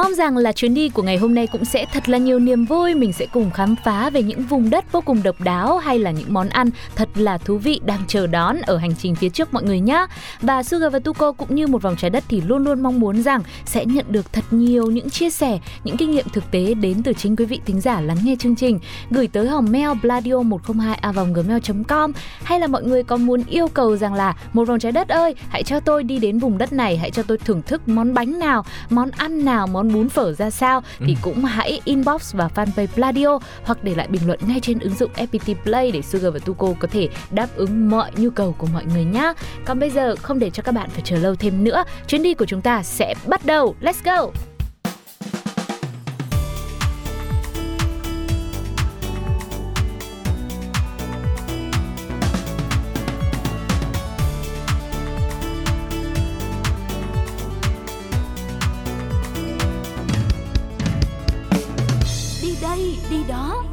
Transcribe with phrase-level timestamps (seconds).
[0.00, 2.64] Mong rằng là chuyến đi của ngày hôm nay cũng sẽ thật là nhiều niềm
[2.64, 5.98] vui, mình sẽ cùng khám phá về những vùng đất vô cùng độc đáo hay
[5.98, 9.28] là những món ăn thật là thú vị đang chờ đón ở hành trình phía
[9.28, 10.06] trước mọi người nhé.
[10.40, 13.22] Và Sugar và Tuko cũng như một vòng trái đất thì luôn luôn mong muốn
[13.22, 17.02] rằng sẽ nhận được thật nhiều những chia sẻ, những kinh nghiệm thực tế đến
[17.02, 18.78] từ chính quý vị thính giả lắng nghe chương trình,
[19.10, 20.98] gửi tới hòm mail bladio 102
[21.34, 25.08] gmail.com hay là mọi người có muốn yêu cầu rằng là một vòng trái đất
[25.08, 28.14] ơi, hãy cho tôi đi đến vùng đất này, hãy cho tôi thưởng thức món
[28.14, 31.18] bánh nào, món ăn nào, món bún phở ra sao thì Ừ.
[31.22, 35.10] cũng hãy inbox vào fanpage Pladio hoặc để lại bình luận ngay trên ứng dụng
[35.16, 38.84] FPT Play để Sugar và Tuko có thể đáp ứng mọi nhu cầu của mọi
[38.84, 39.32] người nhé.
[39.64, 42.34] Còn bây giờ không để cho các bạn phải chờ lâu thêm nữa, chuyến đi
[42.34, 43.74] của chúng ta sẽ bắt đầu.
[43.80, 44.49] Let's go!
[62.62, 63.64] Đây, đi đó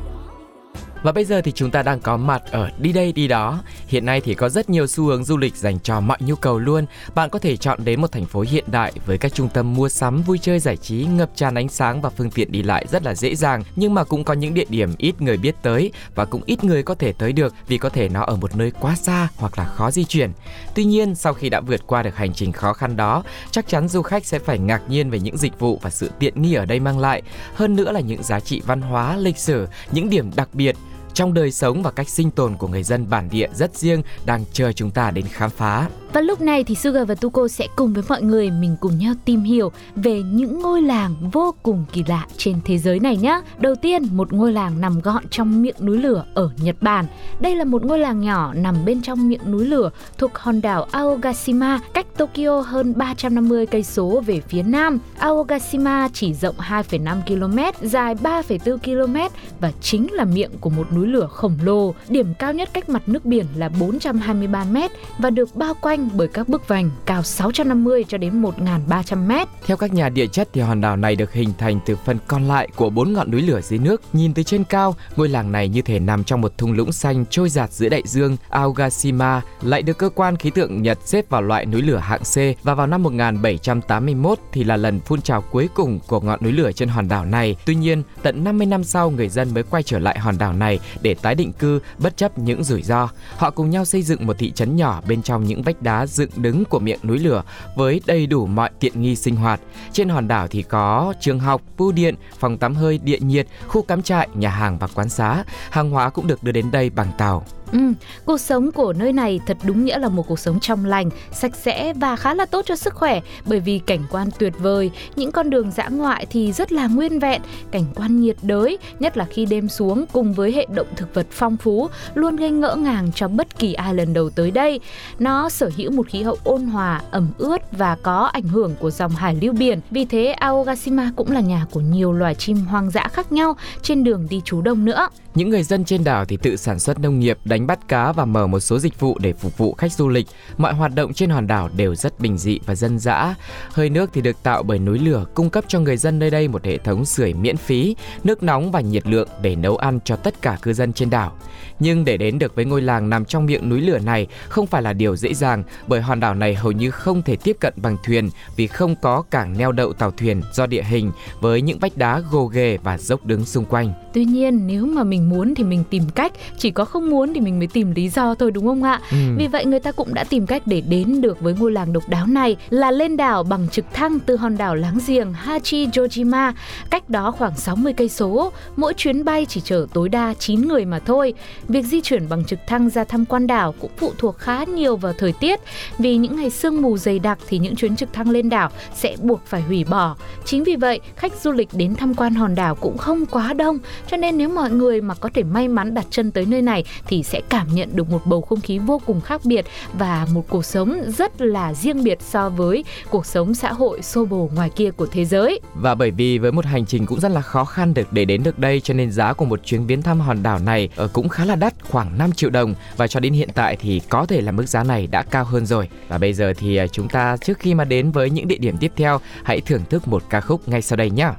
[1.04, 3.60] Và bây giờ thì chúng ta đang có mặt ở đi đây đi đó.
[3.88, 6.60] Hiện nay thì có rất nhiều xu hướng du lịch dành cho mọi nhu cầu
[6.60, 6.86] luôn.
[7.16, 9.90] Bạn có thể chọn đến một thành phố hiện đại với các trung tâm mua
[9.90, 13.04] sắm, vui chơi giải trí, ngập tràn ánh sáng và phương tiện đi lại rất
[13.04, 13.64] là dễ dàng.
[13.76, 16.84] Nhưng mà cũng có những địa điểm ít người biết tới và cũng ít người
[16.84, 19.66] có thể tới được vì có thể nó ở một nơi quá xa hoặc là
[19.66, 20.32] khó di chuyển.
[20.76, 23.88] Tuy nhiên, sau khi đã vượt qua được hành trình khó khăn đó, chắc chắn
[23.88, 26.66] du khách sẽ phải ngạc nhiên về những dịch vụ và sự tiện nghi ở
[26.66, 27.22] đây mang lại.
[27.54, 30.76] Hơn nữa là những giá trị văn hóa, lịch sử, những điểm đặc biệt
[31.18, 34.44] trong đời sống và cách sinh tồn của người dân bản địa rất riêng đang
[34.54, 35.90] chờ chúng ta đến khám phá.
[36.14, 39.14] Và lúc này thì Sugar và Tuko sẽ cùng với mọi người mình cùng nhau
[39.26, 43.42] tìm hiểu về những ngôi làng vô cùng kỳ lạ trên thế giới này nhé.
[43.58, 47.06] Đầu tiên, một ngôi làng nằm gọn trong miệng núi lửa ở Nhật Bản.
[47.40, 50.88] Đây là một ngôi làng nhỏ nằm bên trong miệng núi lửa thuộc hòn đảo
[50.92, 55.00] Aogashima, cách Tokyo hơn 350 cây số về phía nam.
[55.18, 61.07] Aogashima chỉ rộng 2,5 km, dài 3,4 km và chính là miệng của một núi
[61.08, 61.94] lửa khổng lồ.
[62.10, 64.78] Điểm cao nhất cách mặt nước biển là 423 m
[65.20, 69.48] và được bao quanh bởi các bức vành cao 650 cho đến 1.300 m.
[69.66, 72.48] Theo các nhà địa chất thì hòn đảo này được hình thành từ phần còn
[72.48, 74.02] lại của bốn ngọn núi lửa dưới nước.
[74.14, 77.26] Nhìn từ trên cao, ngôi làng này như thể nằm trong một thung lũng xanh
[77.30, 78.38] trôi giạt giữa đại dương.
[78.50, 82.64] Aogashima lại được cơ quan khí tượng Nhật xếp vào loại núi lửa hạng C
[82.64, 86.72] và vào năm 1781 thì là lần phun trào cuối cùng của ngọn núi lửa
[86.72, 87.56] trên hòn đảo này.
[87.66, 90.80] Tuy nhiên, tận 50 năm sau người dân mới quay trở lại hòn đảo này
[91.02, 93.10] để tái định cư bất chấp những rủi ro.
[93.38, 96.30] Họ cùng nhau xây dựng một thị trấn nhỏ bên trong những vách đá dựng
[96.36, 97.44] đứng của miệng núi lửa
[97.76, 99.60] với đầy đủ mọi tiện nghi sinh hoạt.
[99.94, 103.82] Trên hòn đảo thì có trường học, bưu điện, phòng tắm hơi, điện nhiệt, khu
[103.82, 105.44] cắm trại, nhà hàng và quán xá.
[105.70, 107.46] Hàng hóa cũng được đưa đến đây bằng tàu.
[107.72, 107.80] Ừ,
[108.26, 111.56] cuộc sống của nơi này thật đúng nghĩa là một cuộc sống trong lành, sạch
[111.56, 115.32] sẽ và khá là tốt cho sức khỏe bởi vì cảnh quan tuyệt vời, những
[115.32, 117.42] con đường dã ngoại thì rất là nguyên vẹn,
[117.72, 121.28] cảnh quan nhiệt đới, nhất là khi đêm xuống cùng với hệ động thực vật
[121.32, 124.80] phong phú luôn gây ngỡ ngàng cho bất kỳ ai lần đầu tới đây.
[125.20, 128.92] Nó sở hữu một khí hậu ôn hòa, ẩm ướt và có ảnh hưởng của
[128.92, 129.80] dòng hải lưu biển.
[129.92, 134.04] Vì thế Aogashima cũng là nhà của nhiều loài chim hoang dã khác nhau trên
[134.04, 135.08] đường đi trú đông nữa.
[135.38, 138.26] Những người dân trên đảo thì tự sản xuất nông nghiệp, đánh bắt cá và
[138.26, 140.28] mở một số dịch vụ để phục vụ khách du lịch.
[140.58, 143.36] Mọi hoạt động trên hòn đảo đều rất bình dị và dân dã.
[143.72, 146.48] Hơi nước thì được tạo bởi núi lửa, cung cấp cho người dân nơi đây
[146.48, 150.16] một hệ thống sưởi miễn phí, nước nóng và nhiệt lượng để nấu ăn cho
[150.16, 151.38] tất cả cư dân trên đảo.
[151.80, 154.82] Nhưng để đến được với ngôi làng nằm trong miệng núi lửa này không phải
[154.82, 157.98] là điều dễ dàng bởi hòn đảo này hầu như không thể tiếp cận bằng
[158.06, 161.12] thuyền vì không có cảng neo đậu tàu thuyền do địa hình
[161.42, 163.94] với những vách đá gồ ghề và dốc đứng xung quanh.
[164.14, 167.42] Tuy nhiên nếu mà mình muốn thì mình tìm cách, chỉ có không muốn thì
[167.42, 169.02] mình mới tìm lý do thôi đúng không ạ?
[169.12, 169.18] Ừ.
[169.38, 172.10] Vì vậy người ta cũng đã tìm cách để đến được với ngôi làng độc
[172.10, 176.54] đáo này là lên đảo bằng trực thăng từ hòn đảo láng giềng Hachijojima,
[176.90, 178.52] cách đó khoảng 60 cây số.
[178.76, 181.34] Mỗi chuyến bay chỉ chở tối đa 9 người mà thôi.
[181.68, 184.96] Việc di chuyển bằng trực thăng ra tham quan đảo cũng phụ thuộc khá nhiều
[184.96, 185.60] vào thời tiết.
[185.98, 189.16] Vì những ngày sương mù dày đặc thì những chuyến trực thăng lên đảo sẽ
[189.22, 190.16] buộc phải hủy bỏ.
[190.46, 193.80] Chính vì vậy, khách du lịch đến tham quan hòn đảo cũng không quá đông,
[194.08, 196.84] cho nên nếu mọi người mà có thể may mắn đặt chân tới nơi này
[197.08, 200.46] thì sẽ cảm nhận được một bầu không khí vô cùng khác biệt và một
[200.50, 204.70] cuộc sống rất là riêng biệt so với cuộc sống xã hội xô bồ ngoài
[204.70, 205.60] kia của thế giới.
[205.74, 208.44] Và bởi vì với một hành trình cũng rất là khó khăn được để đến
[208.44, 211.30] được đây, cho nên giá của một chuyến viếng thăm hòn đảo này ờ, cũng
[211.30, 214.42] khá là đắt, khoảng 5 triệu đồng và cho đến hiện tại thì có thể
[214.42, 215.90] là mức giá này đã cao hơn rồi.
[216.08, 218.78] Và bây giờ thì ờ, chúng ta trước khi mà đến với những địa điểm
[218.78, 221.30] tiếp theo, hãy thưởng thức một ca khúc ngay sau đây nhé.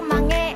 [0.00, 0.49] 전망해.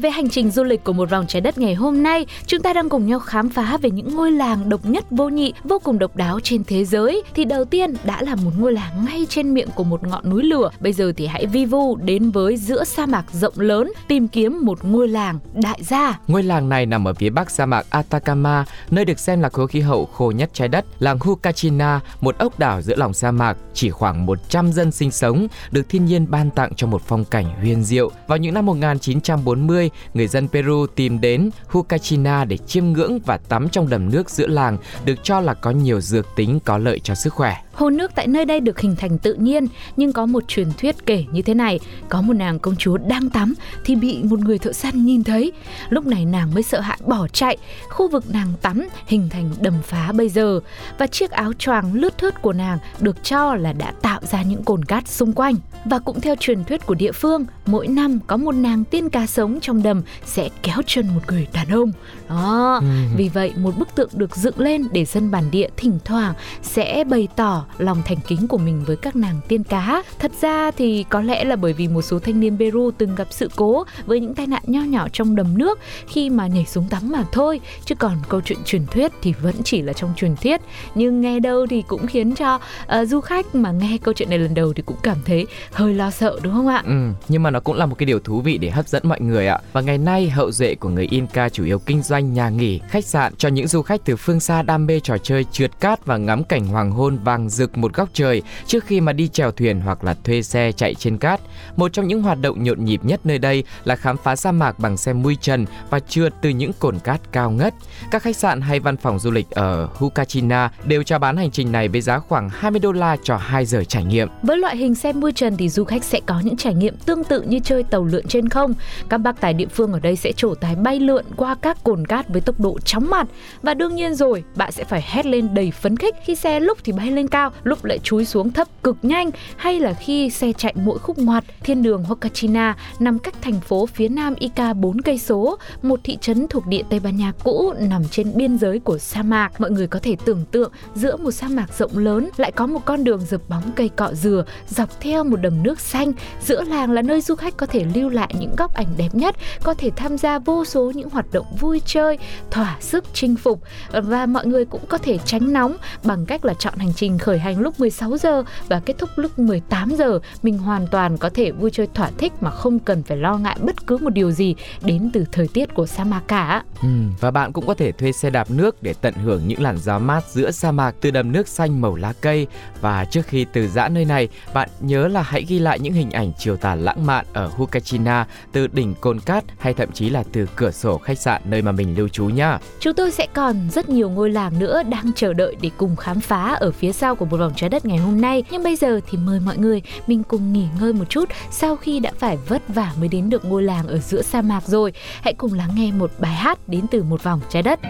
[0.00, 2.72] Với hành trình du lịch của một vòng trái đất ngày hôm nay, chúng ta
[2.72, 5.98] đang cùng nhau khám phá về những ngôi làng độc nhất vô nhị, vô cùng
[5.98, 7.22] độc đáo trên thế giới.
[7.34, 10.42] Thì đầu tiên đã là một ngôi làng ngay trên miệng của một ngọn núi
[10.42, 10.70] lửa.
[10.80, 14.58] Bây giờ thì hãy vi vu đến với giữa sa mạc rộng lớn tìm kiếm
[14.64, 16.18] một ngôi làng đại gia.
[16.28, 19.68] Ngôi làng này nằm ở phía bắc sa mạc Atacama, nơi được xem là khối
[19.68, 20.84] khí hậu khô nhất trái đất.
[20.98, 25.46] Làng Hucachina, một ốc đảo giữa lòng sa mạc, chỉ khoảng 100 dân sinh sống,
[25.70, 28.10] được thiên nhiên ban tặng cho một phong cảnh huyền diệu.
[28.26, 33.68] Vào những năm 1940, người dân Peru tìm đến Hucachina để chiêm ngưỡng và tắm
[33.68, 37.14] trong đầm nước giữa làng, được cho là có nhiều dược tính có lợi cho
[37.14, 37.56] sức khỏe.
[37.72, 41.06] Hồ nước tại nơi đây được hình thành tự nhiên, nhưng có một truyền thuyết
[41.06, 44.58] kể như thế này, có một nàng công chúa đang tắm thì bị một người
[44.58, 45.52] thợ săn nhìn thấy.
[45.88, 47.56] Lúc này nàng mới sợ hãi bỏ chạy,
[47.88, 50.60] khu vực nàng tắm hình thành đầm phá bây giờ
[50.98, 54.64] và chiếc áo choàng lướt thướt của nàng được cho là đã tạo ra những
[54.64, 55.54] cồn cát xung quanh.
[55.84, 59.26] Và cũng theo truyền thuyết của địa phương, mỗi năm có một nàng tiên cá
[59.26, 61.92] sống trong đầm sẽ kéo chân một người đàn ông.
[62.28, 62.86] Đó, ừ.
[63.16, 67.04] vì vậy một bức tượng được dựng lên để dân bản địa thỉnh thoảng sẽ
[67.04, 70.02] bày tỏ tỏ lòng thành kính của mình với các nàng tiên cá.
[70.18, 73.26] Thật ra thì có lẽ là bởi vì một số thanh niên Peru từng gặp
[73.30, 76.88] sự cố với những tai nạn nho nhỏ trong đầm nước khi mà nhảy xuống
[76.90, 80.36] tắm mà thôi, chứ còn câu chuyện truyền thuyết thì vẫn chỉ là trong truyền
[80.36, 80.60] thuyết.
[80.94, 84.38] Nhưng nghe đâu thì cũng khiến cho uh, du khách mà nghe câu chuyện này
[84.38, 86.82] lần đầu thì cũng cảm thấy hơi lo sợ đúng không ạ?
[86.86, 89.20] Ừ, nhưng mà nó cũng là một cái điều thú vị để hấp dẫn mọi
[89.20, 89.60] người ạ.
[89.72, 93.04] Và ngày nay hậu duệ của người Inca chủ yếu kinh doanh nhà nghỉ, khách
[93.04, 96.16] sạn cho những du khách từ phương xa đam mê trò chơi trượt cát và
[96.16, 99.80] ngắm cảnh hoàng hôn vàng rực một góc trời trước khi mà đi chèo thuyền
[99.80, 101.40] hoặc là thuê xe chạy trên cát.
[101.76, 104.78] Một trong những hoạt động nhộn nhịp nhất nơi đây là khám phá sa mạc
[104.78, 107.74] bằng xe mui trần và trượt từ những cồn cát cao ngất.
[108.10, 111.72] Các khách sạn hay văn phòng du lịch ở Hukachina đều chào bán hành trình
[111.72, 114.28] này với giá khoảng 20 đô la cho 2 giờ trải nghiệm.
[114.42, 117.24] Với loại hình xe mui trần thì du khách sẽ có những trải nghiệm tương
[117.24, 118.74] tự như chơi tàu lượn trên không.
[119.08, 122.06] Các bác tài địa phương ở đây sẽ trổ tài bay lượn qua các cồn
[122.06, 123.26] cát với tốc độ chóng mặt
[123.62, 126.78] và đương nhiên rồi bạn sẽ phải hét lên đầy phấn khích khi xe lúc
[126.84, 130.52] thì bay lên cao, lúc lại chúi xuống thấp cực nhanh hay là khi xe
[130.52, 131.44] chạy mỗi khúc ngoặt.
[131.60, 136.18] Thiên đường Hokachina nằm cách thành phố phía nam Ica 4 cây số, một thị
[136.20, 139.60] trấn thuộc địa Tây Ban Nha cũ nằm trên biên giới của sa mạc.
[139.60, 142.80] Mọi người có thể tưởng tượng giữa một sa mạc rộng lớn lại có một
[142.84, 146.12] con đường dập bóng cây cọ dừa dọc theo một đầm nước xanh.
[146.44, 149.36] Giữa làng là nơi du khách có thể lưu lại những góc ảnh đẹp nhất,
[149.62, 152.18] có thể tham gia vô số những hoạt động vui chơi,
[152.50, 156.54] thỏa sức chinh phục và mọi người cũng có thể tránh nóng bằng cách là
[156.54, 160.18] chọn hành trình khởi hành lúc 16 giờ và kết thúc lúc 18 giờ.
[160.42, 163.56] Mình hoàn toàn có thể vui chơi thỏa thích mà không cần phải lo ngại
[163.60, 166.62] bất cứ một điều gì đến từ thời tiết của sa mạc cả.
[166.82, 166.88] Ừ,
[167.20, 169.98] và bạn cũng có thể thuê xe đạp nước để tận hưởng những làn gió
[169.98, 172.46] mát giữa sa mạc từ đầm nước xanh màu lá cây.
[172.80, 176.10] Và trước khi từ giã nơi này, bạn nhớ là hãy ghi lại những hình
[176.10, 180.24] ảnh chiều tà lãng mạn ở Hukachina từ đỉnh Cồn Cát hay thậm chí là
[180.32, 182.58] từ cửa sổ khách sạn nơi mà mình lưu trú nhá.
[182.80, 186.20] Chúng tôi sẽ còn rất nhiều ngôi làng nữa đang chờ đợi để cùng khám
[186.20, 188.44] phá ở phía sau của một vòng trái đất ngày hôm nay.
[188.50, 192.00] Nhưng bây giờ thì mời mọi người mình cùng nghỉ ngơi một chút sau khi
[192.00, 194.92] đã phải vất vả mới đến được ngôi làng ở giữa sa mạc rồi.
[195.22, 197.80] Hãy cùng lắng nghe một bài hát đến từ một vòng trái đất.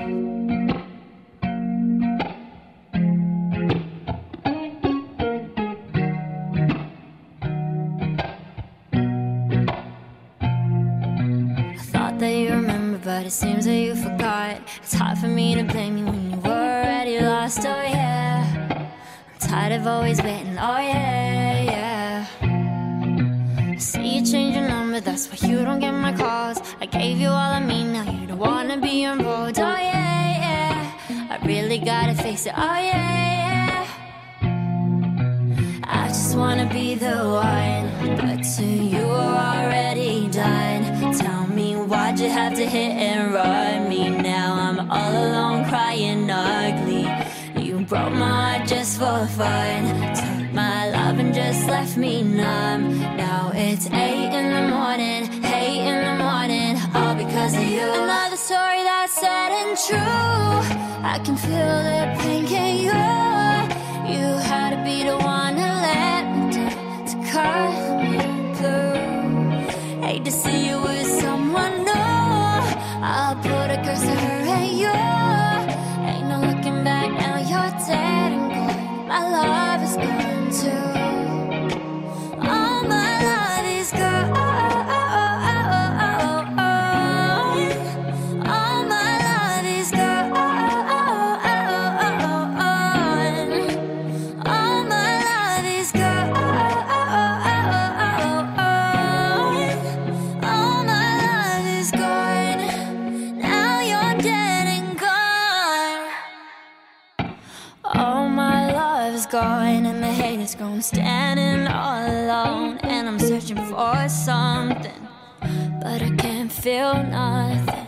[13.03, 14.61] but it seems that you forgot.
[14.83, 18.00] It's hard for me to blame you when you were already lost, oh yeah.
[19.51, 22.27] Tired of always waiting, oh yeah, yeah.
[23.75, 26.61] I see you change your number, that's why you don't get my calls.
[26.81, 31.29] I gave you all I mean, now you don't wanna be involved, oh yeah, yeah.
[31.33, 33.87] I really gotta face it, oh yeah,
[34.43, 34.51] yeah.
[35.83, 41.13] I just wanna be the one, but to you are already done.
[41.19, 44.55] Tell me why'd you have to hit and run me now?
[44.55, 46.90] I'm all alone crying ugly.
[47.91, 50.15] Broke my heart just for fun.
[50.15, 53.01] Took my love and just left me numb.
[53.17, 57.81] Now it's eight in the morning, eight in the morning, all because of you.
[57.81, 60.71] Another story that's sad and true.
[61.03, 62.95] I can feel the pain, can you?
[64.15, 68.19] You had to be the one to let me down to cut me
[68.59, 70.07] through.
[70.07, 70.79] Hate to see you
[109.31, 110.83] gone, and the hate is gone.
[110.83, 115.09] Standing all alone, and I'm searching for something,
[115.81, 117.87] but I can't feel nothing.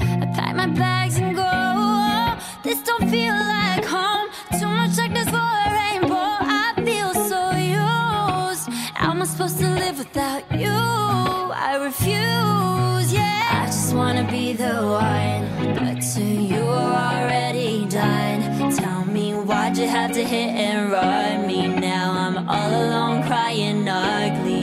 [0.00, 2.38] I pack my bags and go.
[2.62, 4.28] This don't feel like home.
[4.58, 6.14] Too much darkness for a rainbow.
[6.16, 8.68] I feel so used.
[8.94, 10.78] How am I supposed to live without you?
[11.68, 13.62] I refuse, yeah.
[13.62, 18.37] I just wanna be the one, but to you are already done.
[19.48, 22.12] Why'd you have to hit and run me now?
[22.12, 24.62] I'm all alone crying ugly.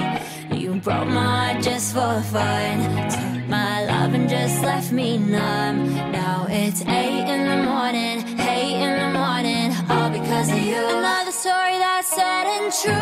[0.56, 3.10] You broke my heart just for fun.
[3.10, 5.92] Took my love and just left me numb.
[6.12, 10.84] Now it's eight in the morning, eight in the morning, all because of you.
[11.00, 12.94] Another story that's sad and true.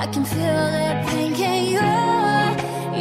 [0.00, 1.88] I can feel the pain, can you?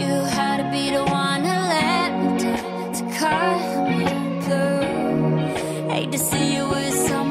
[0.02, 4.06] You had to be the one to let me down to cut me
[4.46, 5.92] through.
[5.92, 7.27] Hate to see you with someone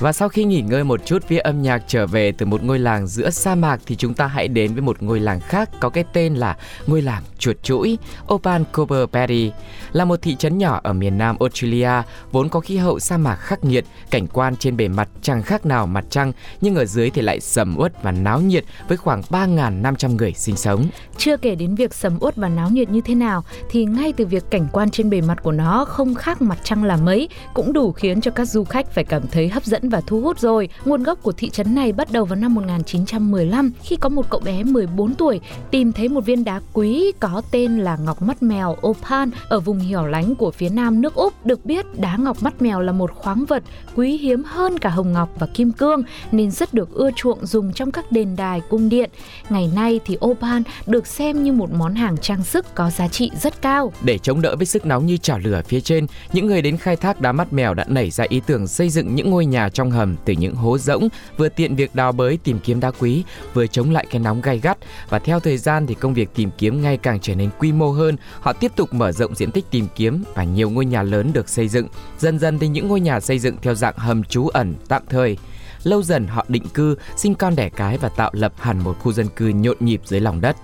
[0.00, 2.78] Và sau khi nghỉ ngơi một chút phía âm nhạc trở về từ một ngôi
[2.78, 5.88] làng giữa sa mạc thì chúng ta hãy đến với một ngôi làng khác có
[5.88, 7.98] cái tên là ngôi làng chuột chuỗi
[8.34, 9.52] Opan Cooper Berry
[9.92, 11.90] là một thị trấn nhỏ ở miền nam Australia
[12.32, 15.66] vốn có khí hậu sa mạc khắc nghiệt, cảnh quan trên bề mặt chẳng khác
[15.66, 19.22] nào mặt trăng nhưng ở dưới thì lại sầm uất và náo nhiệt với khoảng
[19.30, 20.86] 3.500 người sinh sống.
[21.16, 24.26] Chưa kể đến việc sầm uất và náo nhiệt như thế nào thì ngay từ
[24.26, 27.72] việc cảnh quan trên bề mặt của nó không khác mặt trăng là mấy cũng
[27.72, 30.68] đủ khiến cho các du khách phải cảm thấy hấp dẫn và thu hút rồi.
[30.84, 34.40] Nguồn gốc của thị trấn này bắt đầu vào năm 1915 khi có một cậu
[34.40, 35.40] bé 14 tuổi
[35.70, 39.78] tìm thấy một viên đá quý có tên là ngọc mắt mèo opal ở vùng
[39.78, 41.46] hẻo lánh của phía nam nước Úc.
[41.46, 43.62] Được biết đá ngọc mắt mèo là một khoáng vật
[43.94, 46.02] quý hiếm hơn cả hồng ngọc và kim cương
[46.32, 49.10] nên rất được ưa chuộng dùng trong các đền đài cung điện.
[49.48, 53.30] Ngày nay thì opal được xem như một món hàng trang sức có giá trị
[53.42, 53.92] rất cao.
[54.02, 56.96] Để chống đỡ với sức nóng như chảo lửa phía trên, những người đến khai
[56.96, 59.90] thác đá mắt mèo đã nảy ra ý tưởng xây dựng những ngôi nhà trong
[59.90, 63.66] hầm từ những hố rỗng, vừa tiện việc đào bới tìm kiếm đá quý, vừa
[63.66, 64.78] chống lại cái nóng gay gắt.
[65.08, 67.90] Và theo thời gian thì công việc tìm kiếm ngày càng trở nên quy mô
[67.90, 71.30] hơn, họ tiếp tục mở rộng diện tích tìm kiếm và nhiều ngôi nhà lớn
[71.32, 71.88] được xây dựng.
[72.18, 75.36] Dần dần thì những ngôi nhà xây dựng theo dạng hầm trú ẩn tạm thời
[75.82, 79.12] lâu dần họ định cư, sinh con đẻ cái và tạo lập hẳn một khu
[79.12, 80.56] dân cư nhộn nhịp dưới lòng đất.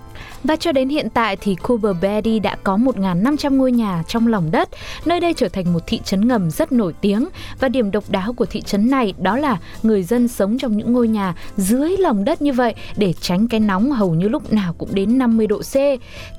[0.43, 4.51] Và cho đến hiện tại thì Cooper Berry đã có 1.500 ngôi nhà trong lòng
[4.51, 4.69] đất.
[5.05, 7.27] Nơi đây trở thành một thị trấn ngầm rất nổi tiếng
[7.59, 10.93] và điểm độc đáo của thị trấn này đó là người dân sống trong những
[10.93, 14.73] ngôi nhà dưới lòng đất như vậy để tránh cái nóng hầu như lúc nào
[14.73, 15.75] cũng đến 50 độ C.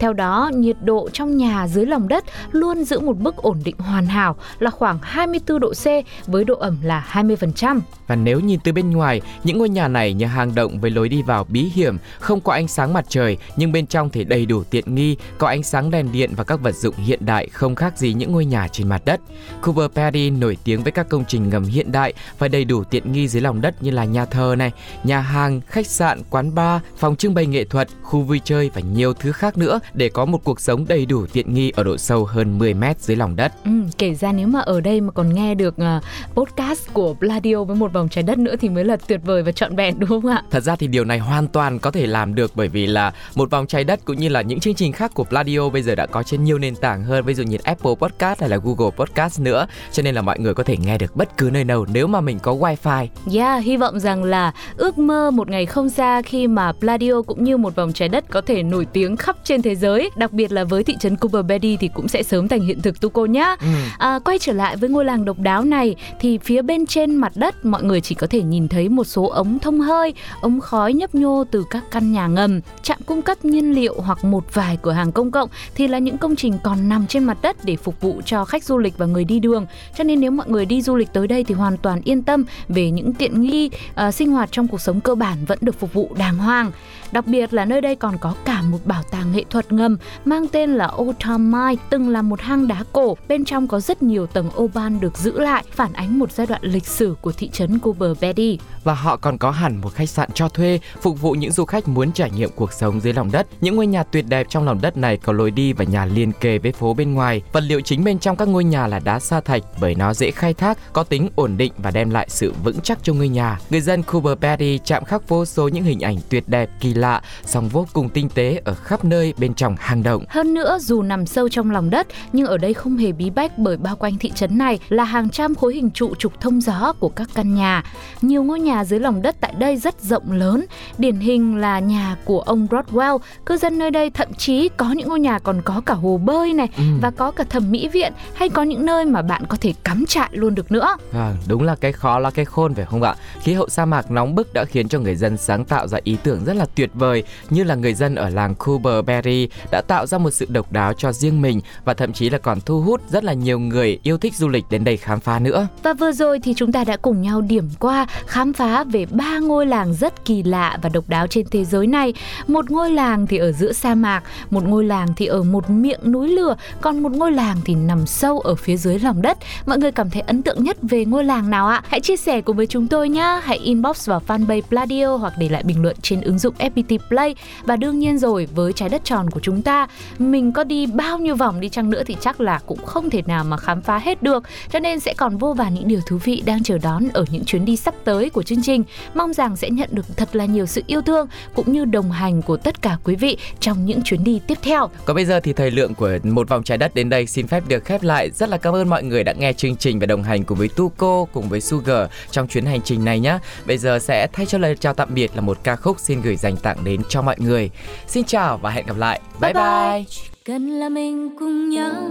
[0.00, 3.76] Theo đó, nhiệt độ trong nhà dưới lòng đất luôn giữ một mức ổn định
[3.78, 5.86] hoàn hảo là khoảng 24 độ C
[6.26, 7.80] với độ ẩm là 20%.
[8.06, 11.08] Và nếu nhìn từ bên ngoài, những ngôi nhà này như hang động với lối
[11.08, 14.46] đi vào bí hiểm, không có ánh sáng mặt trời nhưng bên trong thì đầy
[14.46, 17.74] đủ tiện nghi, có ánh sáng đèn điện và các vật dụng hiện đại không
[17.74, 19.20] khác gì những ngôi nhà trên mặt đất.
[19.62, 23.12] Cooper Perry nổi tiếng với các công trình ngầm hiện đại và đầy đủ tiện
[23.12, 24.72] nghi dưới lòng đất như là nhà thờ này,
[25.04, 28.80] nhà hàng, khách sạn, quán bar, phòng trưng bày nghệ thuật, khu vui chơi và
[28.80, 31.96] nhiều thứ khác nữa để có một cuộc sống đầy đủ tiện nghi ở độ
[31.96, 33.52] sâu hơn 10 mét dưới lòng đất.
[33.64, 37.64] Ừ, kể ra nếu mà ở đây mà còn nghe được uh, podcast của Bladio
[37.64, 40.08] với một vòng trái đất nữa thì mới là tuyệt vời và trọn vẹn đúng
[40.08, 40.42] không ạ?
[40.50, 43.50] Thật ra thì điều này hoàn toàn có thể làm được bởi vì là một
[43.50, 46.06] vòng trái đất cũng như là những chương trình khác của Pladio bây giờ đã
[46.06, 49.40] có trên nhiều nền tảng hơn ví dụ như Apple Podcast hay là Google Podcast
[49.40, 52.06] nữa cho nên là mọi người có thể nghe được bất cứ nơi nào nếu
[52.06, 53.06] mà mình có wifi.
[53.34, 57.44] Yeah, hy vọng rằng là ước mơ một ngày không xa khi mà Pladio cũng
[57.44, 60.52] như một vòng trái đất có thể nổi tiếng khắp trên thế giới, đặc biệt
[60.52, 63.56] là với thị trấn Cooper Berry thì cũng sẽ sớm thành hiện thực Tuco nhá.
[63.60, 63.66] Ừ.
[63.98, 67.32] À, quay trở lại với ngôi làng độc đáo này thì phía bên trên mặt
[67.34, 70.92] đất mọi người chỉ có thể nhìn thấy một số ống thông hơi, ống khói
[70.92, 74.78] nhấp nhô từ các căn nhà ngầm, trạm cung cấp nhiên liệu hoặc một vài
[74.82, 77.76] cửa hàng công cộng thì là những công trình còn nằm trên mặt đất để
[77.76, 79.66] phục vụ cho khách du lịch và người đi đường.
[79.96, 82.44] Cho nên nếu mọi người đi du lịch tới đây thì hoàn toàn yên tâm
[82.68, 83.70] về những tiện nghi
[84.06, 86.72] uh, sinh hoạt trong cuộc sống cơ bản vẫn được phục vụ đàng hoàng.
[87.12, 90.48] Đặc biệt là nơi đây còn có cả một bảo tàng nghệ thuật ngầm mang
[90.48, 93.16] tên là Old Town Mine, từng là một hang đá cổ.
[93.28, 96.46] Bên trong có rất nhiều tầng ô ban được giữ lại, phản ánh một giai
[96.46, 98.58] đoạn lịch sử của thị trấn Cooper Betty.
[98.84, 101.88] Và họ còn có hẳn một khách sạn cho thuê phục vụ những du khách
[101.88, 103.46] muốn trải nghiệm cuộc sống dưới lòng đất.
[103.60, 106.32] Những ngôi nhà tuyệt đẹp trong lòng đất này có lối đi và nhà liên
[106.32, 107.42] kề với phố bên ngoài.
[107.52, 110.30] Vật liệu chính bên trong các ngôi nhà là đá sa thạch bởi nó dễ
[110.30, 113.58] khai thác, có tính ổn định và đem lại sự vững chắc cho ngôi nhà.
[113.70, 117.04] Người dân Cooper Betty chạm khắc vô số những hình ảnh tuyệt đẹp kỳ lạ
[117.04, 120.24] lạ, song vô cùng tinh tế ở khắp nơi bên trong hang động.
[120.28, 123.58] Hơn nữa, dù nằm sâu trong lòng đất, nhưng ở đây không hề bí bách
[123.58, 126.92] bởi bao quanh thị trấn này là hàng trăm khối hình trụ trục thông gió
[127.00, 127.82] của các căn nhà.
[128.22, 130.66] Nhiều ngôi nhà dưới lòng đất tại đây rất rộng lớn,
[130.98, 133.18] điển hình là nhà của ông Rodwell.
[133.46, 136.52] Cư dân nơi đây thậm chí có những ngôi nhà còn có cả hồ bơi
[136.52, 136.84] này ừ.
[137.00, 140.04] và có cả thẩm mỹ viện hay có những nơi mà bạn có thể cắm
[140.06, 140.96] trại luôn được nữa.
[141.12, 143.14] À, đúng là cái khó là cái khôn phải không ạ?
[143.40, 146.16] Khí hậu sa mạc nóng bức đã khiến cho người dân sáng tạo ra ý
[146.22, 150.06] tưởng rất là tuyệt vời như là người dân ở làng Cooper Berry đã tạo
[150.06, 153.00] ra một sự độc đáo cho riêng mình và thậm chí là còn thu hút
[153.10, 155.68] rất là nhiều người yêu thích du lịch đến đây khám phá nữa.
[155.82, 159.38] Và vừa rồi thì chúng ta đã cùng nhau điểm qua khám phá về ba
[159.38, 162.14] ngôi làng rất kỳ lạ và độc đáo trên thế giới này.
[162.46, 166.00] Một ngôi làng thì ở giữa sa mạc, một ngôi làng thì ở một miệng
[166.12, 169.38] núi lửa, còn một ngôi làng thì nằm sâu ở phía dưới lòng đất.
[169.66, 171.82] Mọi người cảm thấy ấn tượng nhất về ngôi làng nào ạ?
[171.88, 173.40] Hãy chia sẻ cùng với chúng tôi nhé.
[173.42, 177.34] Hãy inbox vào fanpage Pladio hoặc để lại bình luận trên ứng dụng FPT Play
[177.64, 179.86] và đương nhiên rồi với trái đất tròn của chúng ta
[180.18, 183.22] mình có đi bao nhiêu vòng đi chăng nữa thì chắc là cũng không thể
[183.26, 186.18] nào mà khám phá hết được cho nên sẽ còn vô vàn những điều thú
[186.24, 189.56] vị đang chờ đón ở những chuyến đi sắp tới của chương trình mong rằng
[189.56, 192.82] sẽ nhận được thật là nhiều sự yêu thương cũng như đồng hành của tất
[192.82, 194.90] cả quý vị trong những chuyến đi tiếp theo.
[195.04, 197.62] Còn bây giờ thì thời lượng của một vòng trái đất đến đây xin phép
[197.68, 198.30] được khép lại.
[198.30, 200.68] Rất là cảm ơn mọi người đã nghe chương trình và đồng hành cùng với
[200.68, 203.38] Tuco cùng với Sugar trong chuyến hành trình này nhé.
[203.66, 206.36] Bây giờ sẽ thay cho lời chào tạm biệt là một ca khúc xin gửi
[206.36, 207.70] dành tặng đến cho mọi người.
[208.06, 209.20] Xin chào và hẹn gặp lại.
[209.40, 209.62] Bye bye.
[209.62, 210.04] bye.
[210.44, 212.10] Cần là mình cùng nhau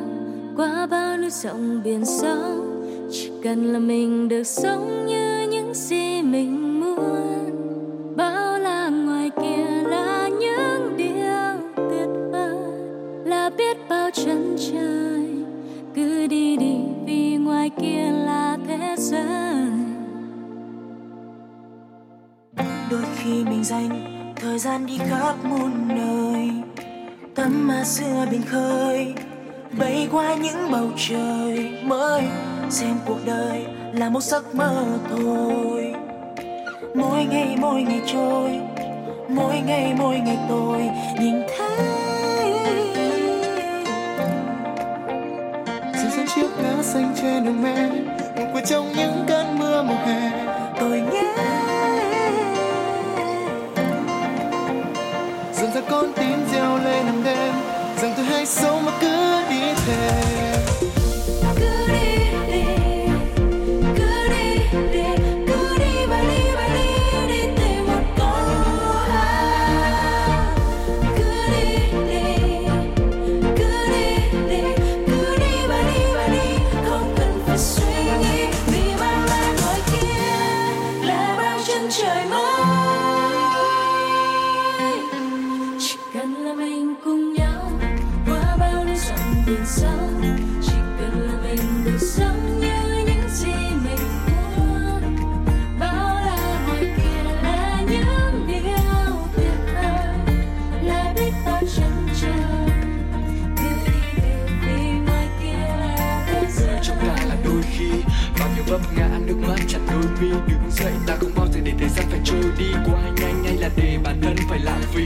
[0.57, 2.65] qua bao núi sông biển sâu
[3.11, 9.62] chỉ cần là mình được sống như những gì mình muốn bao la ngoài kia
[14.57, 15.27] chân trời
[15.95, 19.25] cứ đi đi, vì ngoài kia là thế giới.
[22.91, 23.89] Đôi khi mình dành
[24.35, 26.49] thời gian đi khắp muôn nơi
[27.35, 29.13] tắm mà xưa biển khơi,
[29.79, 32.23] bay qua những bầu trời mới.
[32.69, 35.93] Xem cuộc đời là một giấc mơ thôi.
[36.95, 38.59] Mỗi ngày mỗi ngày trôi,
[39.29, 40.89] mỗi ngày mỗi ngày tôi
[41.19, 42.02] nhìn thấy
[46.93, 48.12] chiếc lá xanh
[112.63, 115.03] đi qua nhanh hay là để bản thân phải lãng phí.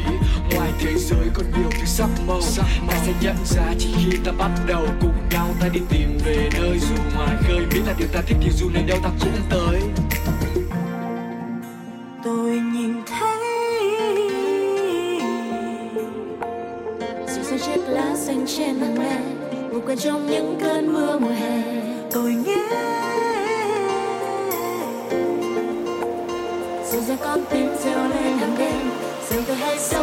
[0.56, 2.42] Ngoài thế giới còn nhiều thứ sắc màu,
[2.88, 6.50] ta sẽ nhận ra chỉ khi ta bắt đầu cùng nhau, ta đi tìm về
[6.54, 7.66] nơi dù ngoài khơi.
[7.74, 9.82] Biết là điều ta thích thì dù nơi đâu ta cũng tới.
[12.24, 13.38] Tôi nhìn thấy
[17.28, 19.20] rừng chiếc lá xanh trên mặt mẹ
[19.72, 21.64] ngủ quên trong những cơn mưa mùa hè.
[22.12, 22.56] Tôi nghe
[27.50, 29.97] 变照亮人影，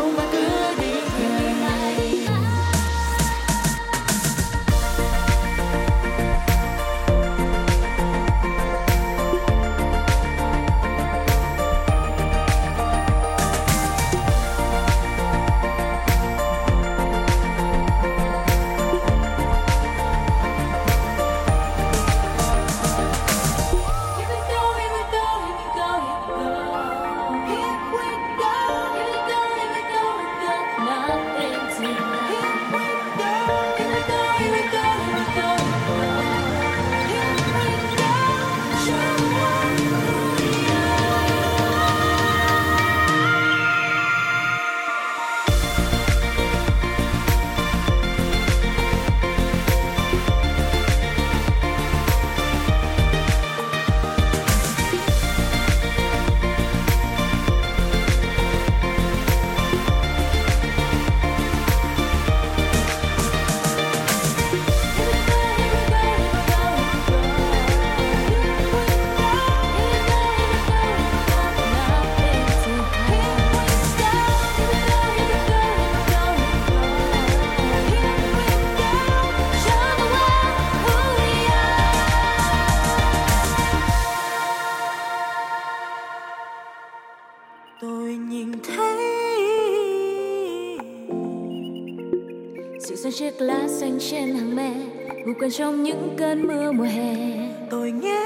[97.90, 98.24] nhé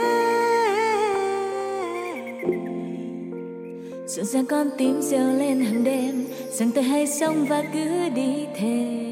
[4.07, 8.47] rộn ràng con tim reo lên hàng đêm rằng tôi hay sống và cứ đi
[8.57, 9.08] theo